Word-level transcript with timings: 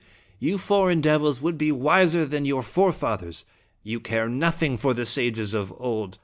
""You 0.39 0.57
foreign 0.57 0.99
devils 0.99 1.43
would 1.43 1.59
be 1.59 1.71
wiser 1.71 2.25
than 2.25 2.43
your 2.43 2.63
forefathers. 2.63 3.45
You 3.83 3.99
care 3.99 4.27
nothing 4.27 4.75
for 4.75 4.95
the 4.95 5.05
sages 5.05 5.53
of 5.53 5.71
old. 5.77 6.17